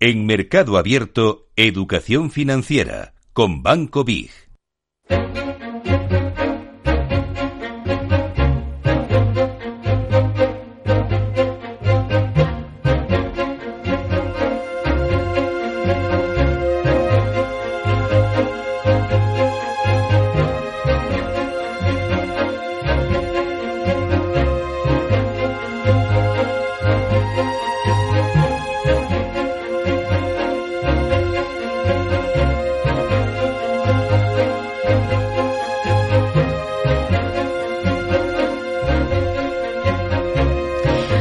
[0.00, 4.30] En Mercado Abierto, Educación Financiera, con Banco Big.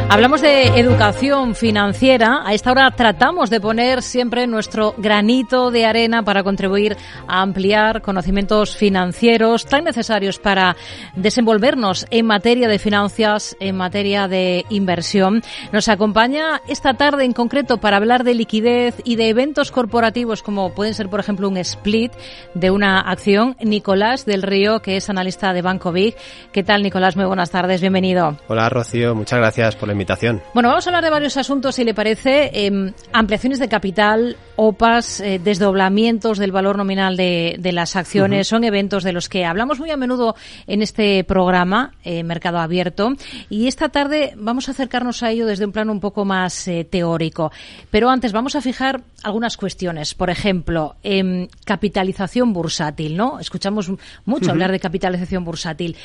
[0.09, 2.41] Hablamos de educación financiera.
[2.45, 6.95] A esta hora tratamos de poner siempre nuestro granito de arena para contribuir
[7.27, 10.77] a ampliar conocimientos financieros tan necesarios para
[11.17, 15.43] desenvolvernos en materia de finanzas, en materia de inversión.
[15.73, 20.73] Nos acompaña esta tarde en concreto para hablar de liquidez y de eventos corporativos como
[20.73, 22.13] pueden ser, por ejemplo, un split
[22.53, 23.57] de una acción.
[23.59, 26.15] Nicolás del Río, que es analista de Banco Big.
[26.53, 27.17] ¿Qué tal, Nicolás?
[27.17, 27.81] Muy buenas tardes.
[27.81, 28.37] Bienvenido.
[28.47, 29.13] Hola, Rocío.
[29.13, 30.41] Muchas gracias por la invitación.
[30.53, 32.51] Bueno, vamos a hablar de varios asuntos, si le parece.
[32.53, 38.63] Eh, ampliaciones de capital, OPAs, eh, desdoblamientos del valor nominal de, de las acciones, son
[38.63, 43.13] eventos de los que hablamos muy a menudo en este programa, eh, Mercado Abierto.
[43.49, 46.87] Y esta tarde vamos a acercarnos a ello desde un plano un poco más eh,
[46.89, 47.51] teórico.
[47.91, 50.13] Pero antes vamos a fijar algunas cuestiones.
[50.15, 53.39] Por ejemplo, em, capitalización bursátil, ¿no?
[53.39, 53.91] Escuchamos
[54.25, 55.95] mucho hablar de capitalización bursátil.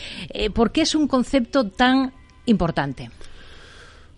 [0.55, 2.13] ¿Por qué es un concepto tan
[2.47, 3.11] importante?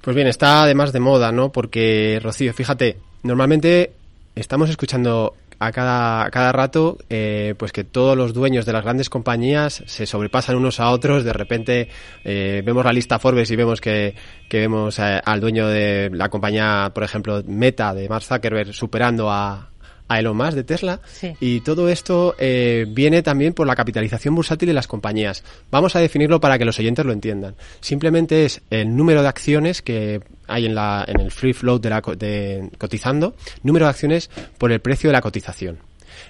[0.04, 1.50] Pues bien, está además de moda, ¿no?
[1.50, 3.94] Porque, Rocío, fíjate, normalmente
[4.34, 8.84] estamos escuchando a cada, a cada rato eh, pues que todos los dueños de las
[8.84, 11.88] grandes compañías se sobrepasan unos a otros de repente
[12.24, 14.16] eh, vemos la lista Forbes y vemos que,
[14.48, 19.30] que vemos eh, al dueño de la compañía por ejemplo Meta de Mark Zuckerberg superando
[19.30, 19.70] a,
[20.08, 21.32] a Elon Musk de Tesla Sí.
[21.40, 25.42] y todo esto eh, viene también por la capitalización bursátil de las compañías.
[25.70, 27.54] Vamos a definirlo para que los oyentes lo entiendan.
[27.80, 31.90] Simplemente es el número de acciones que hay en, la, en el free float de
[31.90, 34.28] la, de, cotizando, número de acciones
[34.58, 35.78] por el precio de la cotización.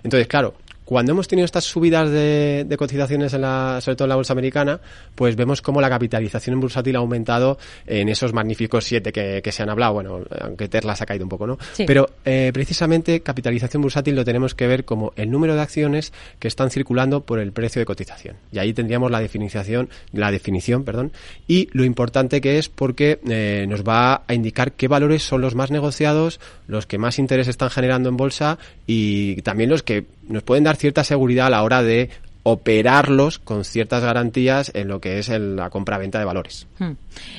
[0.03, 4.11] Entonces, claro, cuando hemos tenido estas subidas de, de cotizaciones, en la, sobre todo en
[4.11, 4.81] la bolsa americana,
[5.15, 9.53] pues vemos cómo la capitalización en bursátil ha aumentado en esos magníficos siete que, que
[9.53, 9.95] se han hablado.
[9.95, 11.59] Bueno, aunque Tesla se ha caído un poco, ¿no?
[11.73, 11.85] Sí.
[11.87, 16.49] Pero eh, precisamente capitalización bursátil lo tenemos que ver como el número de acciones que
[16.49, 18.37] están circulando por el precio de cotización.
[18.53, 21.13] Y ahí tendríamos la definición, la definición, perdón,
[21.49, 25.55] y lo importante que es porque eh, nos va a indicar qué valores son los
[25.55, 30.43] más negociados, los que más interés están generando en bolsa y también los que nos
[30.43, 32.11] pueden dar cierta seguridad a la hora de
[32.43, 36.67] operarlos con ciertas garantías en lo que es el- la compra-venta de valores.
[36.79, 36.93] Hmm.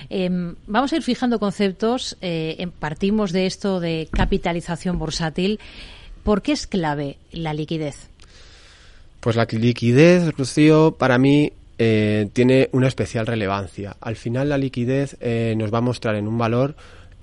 [0.09, 2.18] Em, vamos a ir fijando conceptos.
[2.22, 5.59] eh, em, partimos de esto de capitalización bursátil.
[6.23, 8.09] ¿Por qué es clave la liquidez?
[9.19, 13.97] Pues la liquidez, Rocío, para mí eh, tiene una especial relevancia.
[14.02, 16.75] Al final la liquidez eh, nos va a mostrar en un valor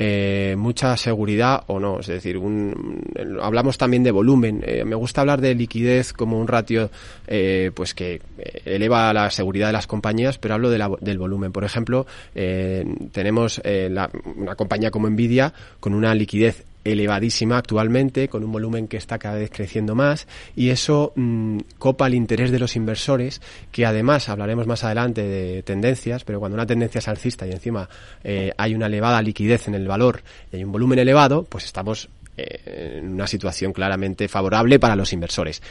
[0.03, 2.01] eh, mucha seguridad o no.
[2.01, 3.03] Es decir, un-
[3.41, 4.63] hablamos también de volumen.
[4.67, 6.91] Eh, me gusta hablar de liquidez como un ratio
[7.27, 11.53] eh, pues que eh, eleva la seguridad de las compañías, pero hablo del volumen.
[11.53, 12.07] Por ejemplo,
[13.13, 19.19] tenemos una compañía como Nvidia con una liquidez elevadísima actualmente, con un volumen que está
[19.19, 20.27] cada vez creciendo más,
[20.57, 25.63] y eso mm, copa el interés de los inversores, que además hablaremos más adelante de
[25.63, 27.89] tendencias, pero cuando una tendencia es alcista y encima
[28.25, 30.23] eh, hay una elevada liquidez en el valor
[30.53, 35.13] y hay un volumen elevado, pues estamos eh, en una situación claramente favorable para los
[35.13, 35.63] inversores.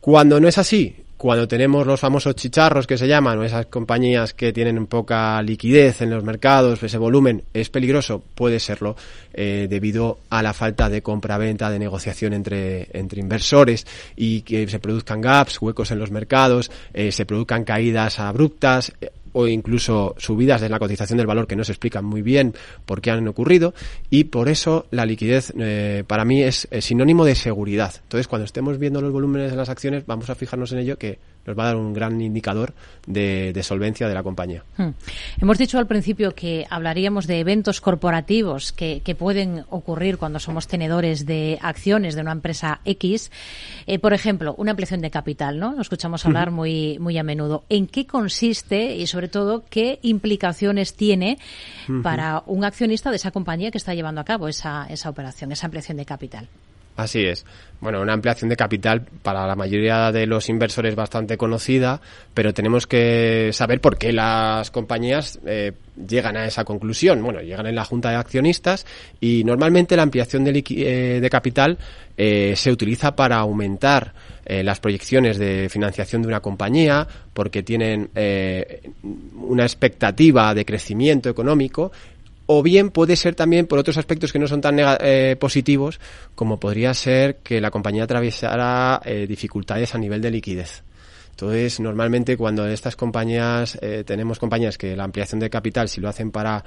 [0.00, 4.34] Cuando no es así, cuando tenemos los famosos chicharros que se llaman, o esas compañías
[4.34, 8.96] que tienen poca liquidez en los mercados, ese volumen es peligroso, puede serlo,
[9.34, 13.84] eh, debido a la falta de compra-venta, de negociación entre, entre inversores
[14.14, 19.10] y que se produzcan gaps, huecos en los mercados, eh, se produzcan caídas abruptas, eh,
[19.32, 22.54] o incluso subidas de la cotización del valor que no se explican muy bien
[22.86, 23.74] por qué han ocurrido
[24.10, 27.94] y por eso la liquidez eh, para mí es, es sinónimo de seguridad.
[28.02, 31.18] Entonces cuando estemos viendo los volúmenes de las acciones vamos a fijarnos en ello que
[31.48, 32.74] nos va a dar un gran indicador
[33.06, 34.62] de, de solvencia de la compañía.
[34.76, 34.90] Hmm.
[35.40, 40.68] Hemos dicho al principio que hablaríamos de eventos corporativos que, que pueden ocurrir cuando somos
[40.68, 43.32] tenedores de acciones de una empresa X.
[43.86, 45.72] Eh, por ejemplo, una ampliación de capital, ¿no?
[45.72, 47.64] Lo escuchamos hablar muy, muy a menudo.
[47.70, 51.38] ¿En qué consiste y, sobre todo, qué implicaciones tiene
[52.02, 55.66] para un accionista de esa compañía que está llevando a cabo esa, esa operación, esa
[55.66, 56.48] ampliación de capital?
[56.98, 57.46] Así es.
[57.80, 62.00] Bueno, una ampliación de capital para la mayoría de los inversores bastante conocida,
[62.34, 65.74] pero tenemos que saber por qué las compañías eh,
[66.08, 67.22] llegan a esa conclusión.
[67.22, 68.84] Bueno, llegan en la junta de accionistas
[69.20, 71.78] y normalmente la ampliación de, eh, capital
[72.16, 74.12] eh, se utiliza para aumentar
[74.50, 78.08] las proyecciones de financiación de una compañía porque tienen
[79.34, 81.92] una expectativa de crecimiento económico
[82.50, 86.00] o bien puede ser también por otros aspectos que no son tan eh, positivos,
[86.34, 90.82] como podría ser que la compañía atravesara eh, dificultades a nivel de liquidez.
[91.40, 96.08] Entonces, normalmente cuando estas compañías, eh, tenemos compañías que la ampliación de capital, si lo
[96.08, 96.64] hacen para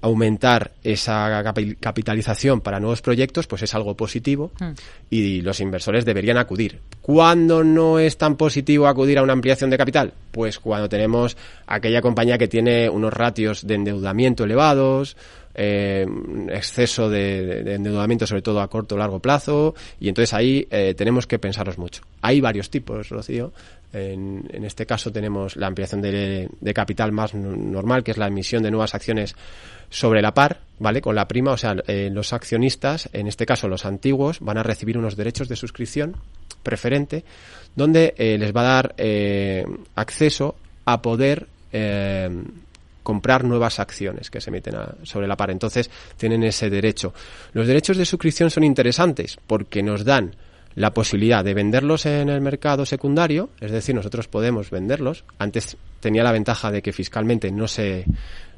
[0.00, 1.42] aumentar esa
[1.78, 4.70] capitalización para nuevos proyectos, pues es algo positivo hmm.
[5.10, 6.80] y los inversores deberían acudir.
[7.02, 10.14] ¿Cuándo no es tan positivo acudir a una ampliación de capital?
[10.30, 15.18] Pues cuando tenemos aquella compañía que tiene unos ratios de endeudamiento elevados,
[15.58, 16.06] eh,
[16.50, 21.26] exceso de, endeudamiento, sobre todo a corto o largo plazo, y entonces ahí eh, tenemos
[21.26, 22.02] que pensarlos mucho.
[22.22, 23.52] Hay varios tipos, Rocío.
[23.92, 28.26] En, en este caso tenemos la ampliación de, de capital más normal, que es la
[28.26, 29.34] emisión de nuevas acciones
[29.90, 31.00] sobre la par, ¿vale?
[31.00, 34.62] Con la prima, o sea, eh, los accionistas, en este caso los antiguos, van a
[34.62, 36.16] recibir unos derechos de suscripción
[36.62, 37.24] preferente,
[37.74, 39.64] donde eh, les va a dar eh,
[39.94, 41.46] acceso a poder
[43.08, 45.50] comprar nuevas acciones que se emiten sobre la par.
[45.50, 47.14] Entonces, tienen ese derecho.
[47.54, 50.36] Los derechos de suscripción son interesantes porque nos dan
[50.74, 55.24] la posibilidad de venderlos en el mercado secundario, es decir, nosotros podemos venderlos.
[55.38, 58.04] Antes tenía la ventaja de que fiscalmente no se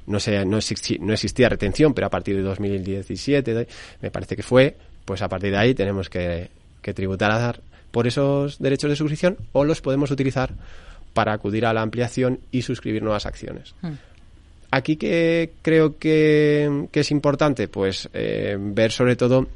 [0.08, 3.68] no, no, existía, retención, pero a partir de 2017,
[4.02, 6.50] me parece que fue, pues a partir de ahí tenemos que,
[6.82, 7.60] que tributar
[7.92, 10.54] por esos derechos de suscripción o los podemos utilizar
[11.12, 13.76] para acudir a la ampliación y suscribir nuevas acciones.
[13.82, 14.09] Hmm.
[14.80, 19.46] Aquí que creo que, es importante, pues eh, ver sobre todo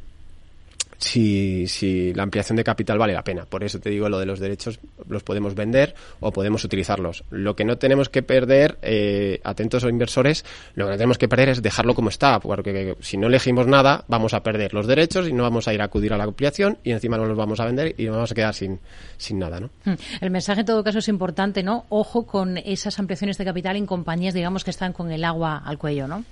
[0.98, 3.44] si, si la ampliación de capital vale la pena.
[3.46, 7.24] Por eso te digo lo de los derechos, los podemos vender o podemos utilizarlos.
[7.30, 10.44] Lo que no tenemos que perder, eh, atentos inversores,
[10.74, 14.04] lo que no tenemos que perder es dejarlo como está, porque si no elegimos nada,
[14.08, 16.78] vamos a perder los derechos y no vamos a ir a acudir a la ampliación
[16.82, 18.80] y encima no los vamos a vender y nos vamos a quedar sin,
[19.16, 19.60] sin nada.
[19.60, 19.70] ¿no?
[19.84, 19.94] Hmm.
[20.20, 21.86] El mensaje en todo caso es importante, ¿no?
[21.88, 25.78] Ojo con esas ampliaciones de capital en compañías, digamos, que están con el agua al
[25.78, 26.24] cuello, ¿no?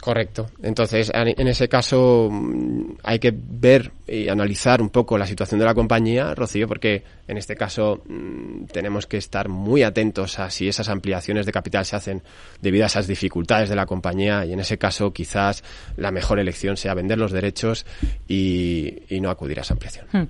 [0.00, 0.48] Correcto.
[0.62, 5.66] Entonces, en ese caso mm, hay que ver y analizar un poco la situación de
[5.66, 10.68] la compañía, Rocío, porque en este caso mm, tenemos que estar muy atentos a si
[10.68, 12.22] esas ampliaciones de capital se hacen
[12.62, 15.62] debido a esas dificultades de la compañía y en ese caso quizás
[15.96, 17.84] la mejor elección sea vender los derechos
[18.26, 20.06] y, no acudir a esa ampliación.
[20.12, 20.26] Hmm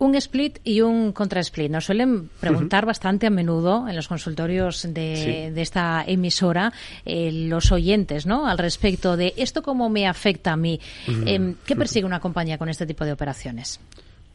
[0.00, 1.70] un split y un contra-split.
[1.70, 6.72] Nos suelen preguntar bastante a menudo en los consultorios de, esta emisora
[7.04, 8.46] eh, los oyentes ¿no?
[8.46, 10.80] al respecto de esto cómo me afecta a mí.
[11.26, 13.78] Em, ¿Qué persigue una compañía con este tipo de operaciones?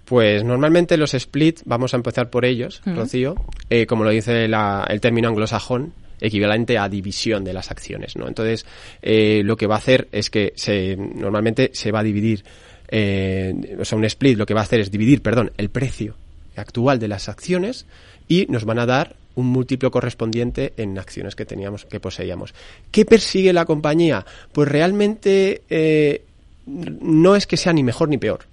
[0.05, 3.33] Pues normalmente los split, vamos a empezar por ellos, Rocío,
[3.71, 8.27] eh, como lo dice el término anglosajón, equivalente a división de las acciones, ¿no?
[8.27, 8.67] Entonces,
[9.01, 12.43] eh, lo que va a hacer es que se, normalmente se va a dividir
[12.87, 16.15] eh, o sea, un split lo que va a hacer es dividir, perdón, el precio
[16.55, 17.85] actual de las acciones
[18.27, 22.53] y nos van a dar un múltiplo correspondiente en acciones que teníamos, que poseíamos.
[22.91, 24.25] ¿Qué persigue la compañía?
[24.53, 26.23] Pues realmente eh,
[26.65, 28.45] no es que sea ni mejor ni peor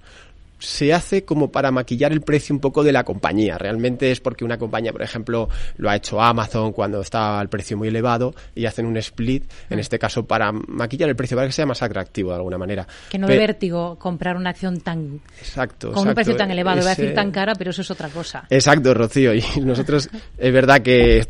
[0.63, 3.59] se hace como para maquillar el precio un poco de la compañía.
[3.59, 7.77] Realmente es porque una compañía, por ejemplo, lo ha hecho Amazon cuando estaba al precio
[7.77, 9.81] muy elevado y hacen un split, en mm.
[9.81, 12.87] este caso para maquillar el precio, para que sea más atractivo de alguna manera.
[13.11, 15.21] Que no es vértigo comprar una acción tan...
[15.39, 15.93] Exacto.
[15.93, 18.47] Con un precio tan elevado, voy a decir tan cara, pero eso es otra cosa.
[18.49, 19.35] Exacto, Rocío.
[19.35, 20.09] Y nosotros
[20.39, 21.27] es verdad que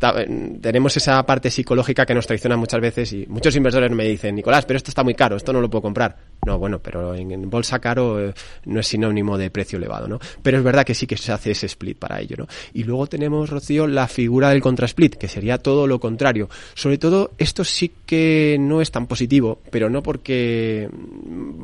[0.61, 4.65] tenemos esa parte psicológica que nos traiciona muchas veces y muchos inversores me dicen, Nicolás,
[4.65, 6.15] pero esto está muy caro, esto no lo puedo comprar.
[6.45, 8.33] No, bueno, pero en, bolsa caro eh,
[8.65, 10.19] no es sinónimo de precio elevado, ¿no?
[10.41, 12.47] Pero es verdad que sí que se hace ese split para ello, ¿no?
[12.73, 16.49] Y luego tenemos, Rocío, la figura del contra-split, que sería todo lo contrario.
[16.73, 20.89] Sobre todo, esto sí que no es tan positivo, pero no porque...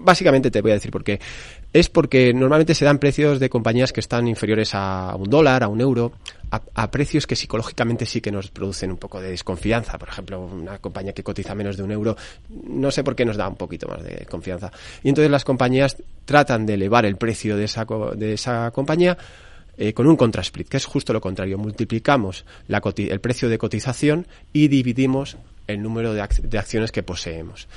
[0.02, 1.20] Básicamente te voy a decir por qué
[1.72, 5.68] es porque normalmente se dan precios de compañías que están inferiores a un dólar, a
[5.68, 6.14] un euro,
[6.52, 9.98] a, precios que psicológicamente sí que nos producen un poco de desconfianza.
[9.98, 12.16] Por ejemplo, una compañía que cotiza menos de un euro,
[12.50, 14.72] no sé por qué nos da un poquito más de confianza.
[15.04, 19.18] Y entonces las compañías tratan de elevar el precio de esa, de esa compañía
[19.78, 21.58] eh, con un contrasplit, que es justo lo contrario.
[21.58, 25.38] Multiplicamos el precio de cotización y dividimos
[25.68, 26.22] el número de
[26.58, 27.68] acciones que poseemos.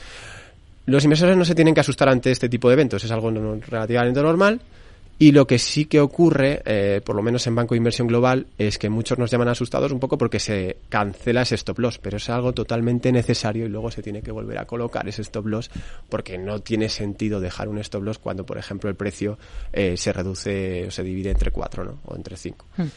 [0.87, 4.21] Los inversores no se tienen que asustar ante este tipo de eventos, es algo relativamente
[4.21, 4.61] normal
[5.19, 8.47] Y lo que sí que ocurre, eh, por lo menos en Banco de Inversión Global,
[8.59, 12.17] es que muchos nos llaman asustados un poco porque se cancela ese stop loss, pero
[12.17, 15.71] es algo totalmente necesario y luego se tiene que volver a colocar ese stop loss
[16.09, 19.39] porque no tiene sentido dejar un stop loss cuando, por ejemplo, el precio
[19.73, 22.01] eh, se reduce o se divide entre cuatro ¿no?
[22.05, 22.67] o entre cinco.
[22.77, 22.89] Hmm.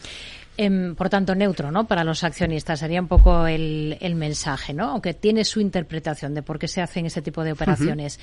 [0.58, 1.86] Em, por tanto, neutro, ¿no?
[1.86, 4.92] Para los accionistas sería un poco el, el, mensaje, ¿no?
[4.92, 8.20] Aunque tiene su interpretación de por qué se hacen ese tipo de operaciones.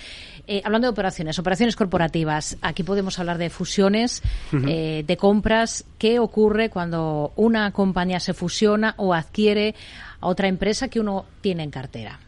[0.46, 4.22] eh, hablando de operaciones, operaciones corporativas, aquí podemos hablar de fusiones,
[4.66, 5.84] eh, de compras.
[5.98, 9.74] ¿Qué ocurre cuando una compañía se fusiona o adquiere
[10.20, 12.18] a otra empresa que uno tiene en cartera?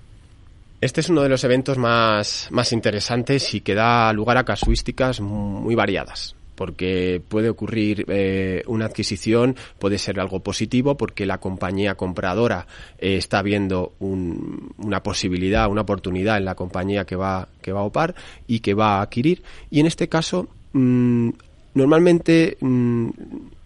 [0.82, 5.20] Este es uno de los eventos más, más interesantes y que da lugar a casuísticas
[5.20, 11.94] muy variadas porque puede ocurrir eh, una adquisición, puede ser algo positivo porque la compañía
[11.94, 12.66] compradora
[12.98, 17.84] eh, está viendo una posibilidad, una oportunidad en la compañía que va, que va a
[17.84, 18.14] opar
[18.46, 19.42] y que va a adquirir.
[19.70, 21.30] Y en este caso, mm,
[21.74, 23.08] normalmente mm,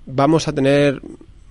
[0.07, 1.01] vamos a tener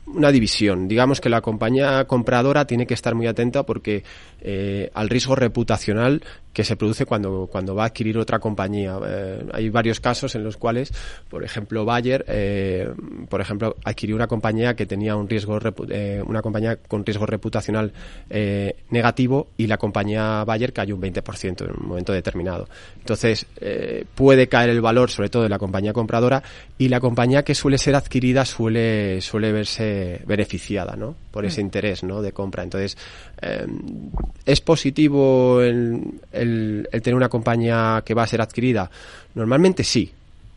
[0.07, 0.87] una división.
[0.87, 4.03] Digamos que la compañía compradora tiene que estar muy atenta porque
[4.49, 6.23] eh, al riesgo reputacional
[6.53, 8.97] que se produce cuando, cuando va a adquirir otra compañía.
[9.05, 10.93] Eh, hay varios casos en los cuales,
[11.29, 12.89] por ejemplo, Bayer, eh,
[13.29, 15.59] por ejemplo, adquirió una compañía que tenía un riesgo,
[16.25, 17.91] una compañía con riesgo reputacional
[18.89, 22.69] negativo y la compañía Bayer cayó un 20% en un momento determinado.
[22.99, 23.45] Entonces,
[24.15, 26.41] puede caer el valor, sobre todo de la compañía compradora,
[26.77, 31.15] y la compañía que suele ser adquirida suele, suele verse beneficiada, ¿no?
[31.37, 31.65] Por ese mm.
[31.65, 32.23] interés, ¿no?
[32.23, 32.63] De compra.
[32.63, 32.97] Entonces,
[34.43, 36.19] ¿Es positivo el,
[36.89, 38.89] tener una compañía que va a ser adquirida?
[39.35, 40.11] Normalmente sí.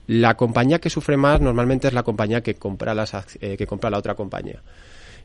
[0.07, 3.91] La compañía que sufre más normalmente es la compañía que compra, las, eh, que compra
[3.91, 4.63] la otra compañía.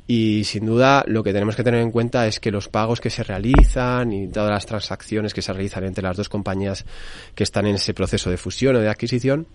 [0.08, 3.10] Y sin duda lo que tenemos que tener en cuenta es que los pagos que
[3.10, 6.84] se realizan y todas las transacciones que se realizan entre las dos compañías
[7.34, 9.48] que están en ese proceso de fusión o de adquisición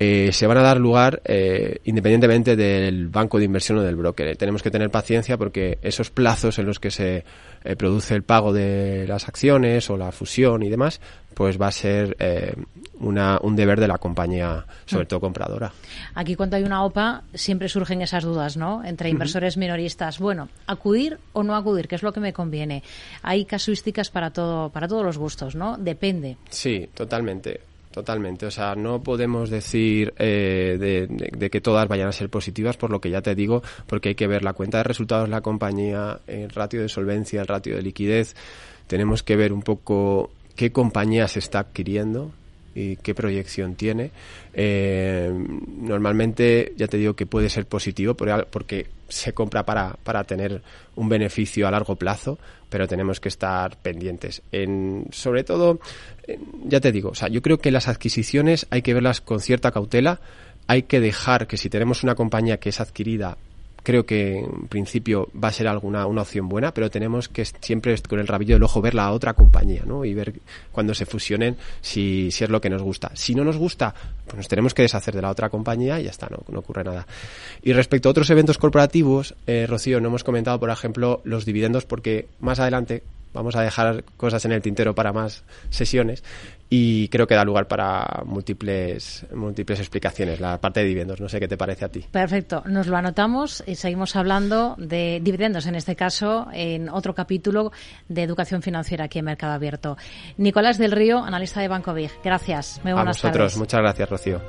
[0.00, 4.36] eh, se van a dar lugar eh, independientemente del banco de inversión o del broker.
[4.36, 7.24] Tenemos que tener paciencia porque esos plazos en los que se
[7.62, 11.00] eh, produce el pago de las acciones o la fusión y demás,
[11.34, 12.16] pues va a ser
[13.00, 15.72] una, un deber de la compañía, sobre todo compradora.
[16.14, 18.84] Aquí cuando hay una OPA siempre surgen esas dudas, ¿no?
[18.84, 20.18] Entre inversores minoristas.
[20.18, 22.82] Bueno, acudir o no acudir, ¿qué es lo que me conviene?
[23.22, 25.76] Hay casuísticas para todo, para todos los gustos, ¿no?
[25.76, 26.36] Depende.
[26.50, 27.73] Sí, totalmente.
[27.94, 32.90] Totalmente, o sea, no podemos decir eh, de, que todas vayan a ser positivas, por
[32.90, 35.42] lo que ya te digo, porque hay que ver la cuenta de resultados de la
[35.42, 38.34] compañía, el ratio de solvencia, el ratio de liquidez.
[38.88, 42.32] Tenemos que ver un poco qué compañía se está adquiriendo,
[42.74, 44.10] y qué proyección tiene.
[44.52, 50.62] Eh, normalmente, ya te digo que puede ser positivo porque se compra para, para tener
[50.96, 52.38] un beneficio a largo plazo,
[52.68, 54.42] pero tenemos que estar pendientes.
[54.50, 55.78] En, sobre todo,
[56.64, 59.70] ya te digo, o sea, yo creo que las adquisiciones hay que verlas con cierta
[59.70, 60.20] cautela.
[60.66, 63.36] Hay que dejar que si tenemos una compañía que es adquirida
[63.84, 67.94] creo que en principio va a ser alguna una opción buena, pero tenemos que siempre
[68.08, 70.04] con el rabillo del ojo ver la otra compañía, ¿no?
[70.04, 70.32] Y ver
[70.72, 73.12] cuando se fusionen si, si es lo que nos gusta.
[73.14, 76.10] Si no nos gusta, pues nos tenemos que deshacer de la otra compañía y ya
[76.10, 77.06] está, no, no ocurre nada.
[77.62, 81.84] Y respecto a otros eventos corporativos, eh, Rocío, no hemos comentado, por ejemplo, los dividendos
[81.84, 83.02] porque más adelante
[83.34, 86.24] vamos a dejar cosas en el tintero para más sesiones
[86.70, 91.20] y creo que da lugar para múltiples múltiples explicaciones la parte de dividendos.
[91.20, 92.04] No sé qué te parece a ti.
[92.10, 92.62] Perfecto.
[92.66, 97.70] Nos lo anotamos y seguimos hablando de dividendos en este caso en otro capítulo
[98.08, 99.96] de educación financiera aquí en Mercado Abierto.
[100.36, 102.10] Nicolás del Río analista de Banco Big.
[102.24, 102.80] Gracias.
[102.82, 104.40] Muy buenas a vosotros muchas gracias Rocío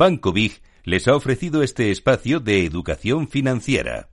[0.00, 4.08] Banco Big les ha ofrecido este espacio de educación financiera.